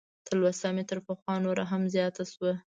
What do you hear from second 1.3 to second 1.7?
نوره